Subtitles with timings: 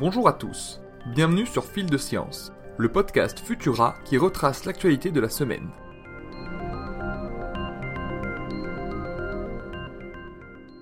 [0.00, 0.80] Bonjour à tous,
[1.14, 5.68] bienvenue sur Fil de Science, le podcast Futura qui retrace l'actualité de la semaine.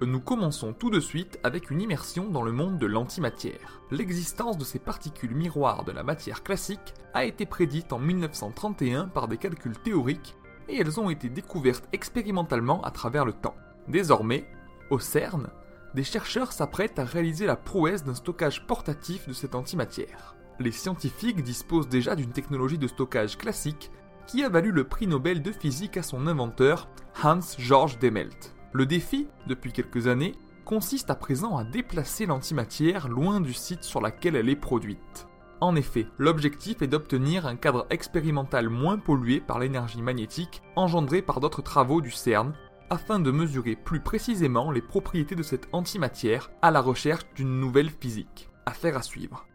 [0.00, 3.82] Nous commençons tout de suite avec une immersion dans le monde de l'antimatière.
[3.90, 9.28] L'existence de ces particules miroirs de la matière classique a été prédite en 1931 par
[9.28, 10.36] des calculs théoriques
[10.70, 13.56] et elles ont été découvertes expérimentalement à travers le temps.
[13.88, 14.46] Désormais,
[14.88, 15.50] au CERN,
[15.94, 20.36] des chercheurs s'apprêtent à réaliser la prouesse d'un stockage portatif de cette antimatière.
[20.58, 23.90] Les scientifiques disposent déjà d'une technologie de stockage classique
[24.26, 26.88] qui a valu le prix Nobel de physique à son inventeur
[27.22, 28.54] Hans Georg Demelt.
[28.72, 34.00] Le défi, depuis quelques années, consiste à présent à déplacer l'antimatière loin du site sur
[34.00, 35.26] lequel elle est produite.
[35.60, 41.40] En effet, l'objectif est d'obtenir un cadre expérimental moins pollué par l'énergie magnétique engendrée par
[41.40, 42.52] d'autres travaux du CERN
[42.92, 47.88] afin de mesurer plus précisément les propriétés de cette antimatière à la recherche d'une nouvelle
[47.88, 48.50] physique.
[48.66, 49.46] Affaire à suivre.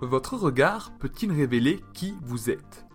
[0.00, 2.86] Votre regard peut-il révéler qui vous êtes?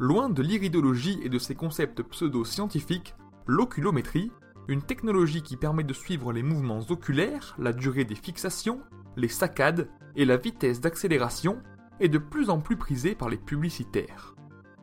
[0.00, 3.14] Loin de l'iridologie et de ses concepts pseudo-scientifiques,
[3.46, 4.32] l'oculométrie,
[4.66, 8.80] une technologie qui permet de suivre les mouvements oculaires, la durée des fixations,
[9.16, 11.62] les saccades et la vitesse d'accélération,
[12.00, 14.34] est de plus en plus prisée par les publicitaires.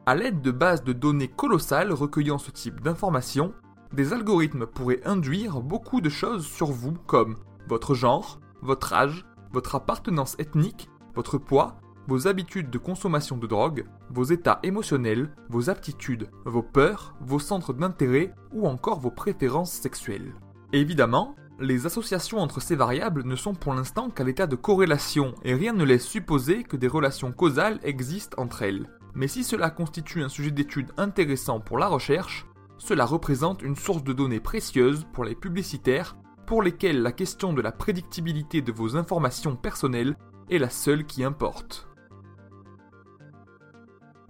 [0.07, 3.53] À l'aide de bases de données colossales recueillant ce type d'informations,
[3.91, 7.35] des algorithmes pourraient induire beaucoup de choses sur vous comme
[7.67, 11.75] votre genre, votre âge, votre appartenance ethnique, votre poids,
[12.07, 17.73] vos habitudes de consommation de drogue, vos états émotionnels, vos aptitudes, vos peurs, vos centres
[17.73, 20.35] d'intérêt ou encore vos préférences sexuelles.
[20.71, 25.53] Évidemment, les associations entre ces variables ne sont pour l'instant qu'à l'état de corrélation et
[25.53, 28.87] rien ne laisse supposer que des relations causales existent entre elles
[29.17, 32.45] mais si cela constitue un sujet d'étude intéressant pour la recherche,
[32.77, 37.61] cela représente une source de données précieuse pour les publicitaires pour lesquels la question de
[37.61, 40.15] la prédictibilité de vos informations personnelles
[40.51, 41.89] est la seule qui importe.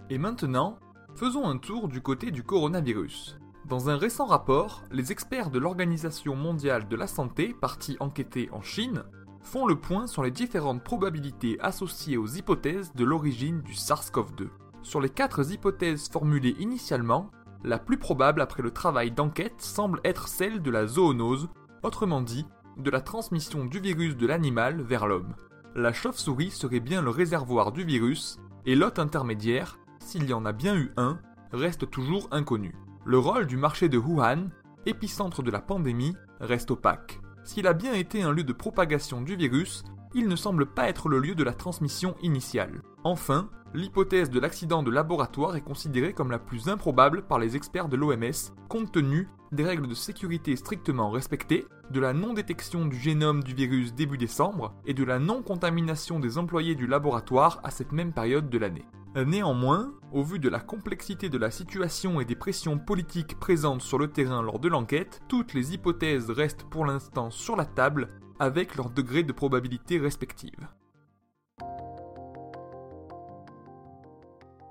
[0.08, 0.78] Et maintenant,
[1.14, 3.38] faisons un tour du côté du coronavirus.
[3.66, 8.62] Dans un récent rapport, les experts de l'Organisation mondiale de la santé, partis enquêter en
[8.62, 9.04] Chine,
[9.42, 14.48] font le point sur les différentes probabilités associées aux hypothèses de l'origine du SARS-CoV-2.
[14.88, 17.30] Sur les quatre hypothèses formulées initialement,
[17.62, 21.50] la plus probable après le travail d'enquête semble être celle de la zoonose,
[21.82, 22.46] autrement dit,
[22.78, 25.34] de la transmission du virus de l'animal vers l'homme.
[25.74, 30.52] La chauve-souris serait bien le réservoir du virus, et l'hôte intermédiaire, s'il y en a
[30.52, 31.18] bien eu un,
[31.52, 32.74] reste toujours inconnu.
[33.04, 34.48] Le rôle du marché de Wuhan,
[34.86, 37.20] épicentre de la pandémie, reste opaque.
[37.44, 41.08] S'il a bien été un lieu de propagation du virus, il ne semble pas être
[41.08, 42.82] le lieu de la transmission initiale.
[43.04, 47.88] Enfin, l'hypothèse de l'accident de laboratoire est considérée comme la plus improbable par les experts
[47.88, 53.42] de l'OMS, compte tenu des règles de sécurité strictement respectées, de la non-détection du génome
[53.42, 58.12] du virus début décembre et de la non-contamination des employés du laboratoire à cette même
[58.12, 58.84] période de l'année.
[59.16, 63.98] Néanmoins, au vu de la complexité de la situation et des pressions politiques présentes sur
[63.98, 68.76] le terrain lors de l'enquête, toutes les hypothèses restent pour l'instant sur la table avec
[68.76, 70.68] leur degré de probabilité respective.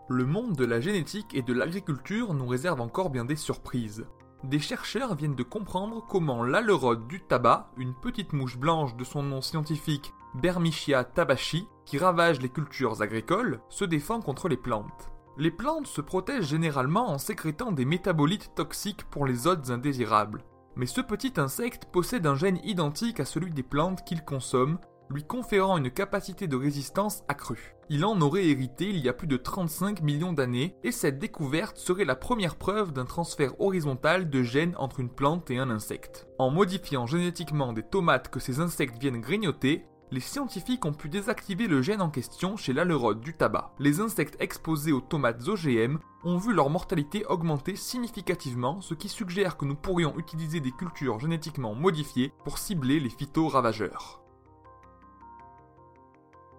[0.10, 4.06] Le monde de la génétique et de l'agriculture nous réserve encore bien des surprises.
[4.44, 9.24] Des chercheurs viennent de comprendre comment l'alerode du tabac, une petite mouche blanche de son
[9.24, 15.12] nom scientifique Bermichia tabaci, qui ravage les cultures agricoles, se défend contre les plantes.
[15.38, 20.44] Les plantes se protègent généralement en sécrétant des métabolites toxiques pour les hôtes indésirables.
[20.78, 24.78] Mais ce petit insecte possède un gène identique à celui des plantes qu'il consomme,
[25.10, 27.76] lui conférant une capacité de résistance accrue.
[27.90, 31.78] Il en aurait hérité il y a plus de 35 millions d'années, et cette découverte
[31.78, 36.28] serait la première preuve d'un transfert horizontal de gènes entre une plante et un insecte.
[36.38, 41.68] En modifiant génétiquement des tomates que ces insectes viennent grignoter, les scientifiques ont pu désactiver
[41.68, 43.74] le gène en question chez l'alerode du tabac.
[43.80, 49.58] Les insectes exposés aux tomates OGM ont vu leur mortalité augmenter significativement, ce qui suggère
[49.58, 54.22] que nous pourrions utiliser des cultures génétiquement modifiées pour cibler les phytoravageurs.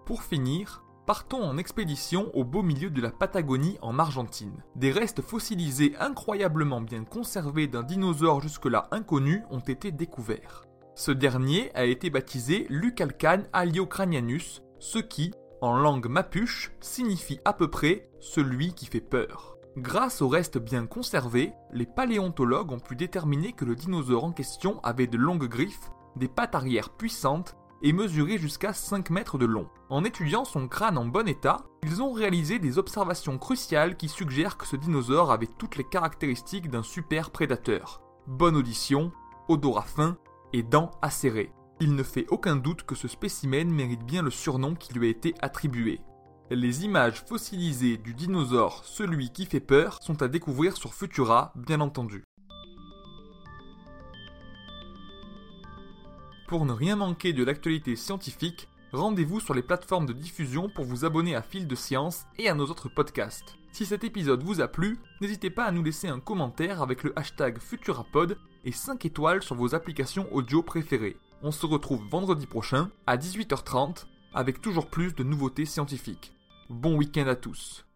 [0.05, 4.63] Pour finir, partons en expédition au beau milieu de la Patagonie en Argentine.
[4.75, 10.68] Des restes fossilisés incroyablement bien conservés d'un dinosaure jusque-là inconnu ont été découverts.
[10.99, 17.69] Ce dernier a été baptisé Lucalcan aliocranianus, ce qui, en langue mapuche, signifie à peu
[17.69, 19.55] près celui qui fait peur.
[19.77, 24.81] Grâce aux restes bien conservés, les paléontologues ont pu déterminer que le dinosaure en question
[24.83, 29.69] avait de longues griffes, des pattes arrière puissantes et mesurait jusqu'à 5 mètres de long.
[29.89, 34.57] En étudiant son crâne en bon état, ils ont réalisé des observations cruciales qui suggèrent
[34.57, 38.01] que ce dinosaure avait toutes les caractéristiques d'un super prédateur.
[38.27, 39.13] Bonne audition,
[39.47, 39.85] odorat
[40.53, 41.51] et dents acérées.
[41.79, 45.09] Il ne fait aucun doute que ce spécimen mérite bien le surnom qui lui a
[45.09, 46.01] été attribué.
[46.51, 51.79] Les images fossilisées du dinosaure celui qui fait peur sont à découvrir sur Futura, bien
[51.79, 52.25] entendu.
[56.47, 61.05] Pour ne rien manquer de l'actualité scientifique, rendez-vous sur les plateformes de diffusion pour vous
[61.05, 63.59] abonner à Fil de Science et à nos autres podcasts.
[63.71, 67.17] Si cet épisode vous a plu, n'hésitez pas à nous laisser un commentaire avec le
[67.17, 71.17] hashtag Futurapod et 5 étoiles sur vos applications audio préférées.
[71.41, 76.33] On se retrouve vendredi prochain à 18h30 avec toujours plus de nouveautés scientifiques.
[76.69, 77.88] Bon week-end à tous.